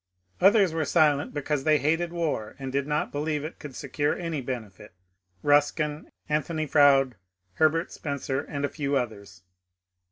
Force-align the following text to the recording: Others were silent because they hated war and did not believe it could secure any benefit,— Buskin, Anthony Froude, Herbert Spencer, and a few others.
Others 0.39 0.73
were 0.73 0.83
silent 0.83 1.31
because 1.31 1.63
they 1.63 1.77
hated 1.77 2.11
war 2.11 2.55
and 2.57 2.71
did 2.71 2.87
not 2.87 3.11
believe 3.11 3.43
it 3.43 3.59
could 3.59 3.75
secure 3.75 4.17
any 4.17 4.41
benefit,— 4.41 4.95
Buskin, 5.43 6.09
Anthony 6.27 6.65
Froude, 6.65 7.13
Herbert 7.57 7.91
Spencer, 7.91 8.41
and 8.41 8.65
a 8.65 8.69
few 8.69 8.97
others. 8.97 9.43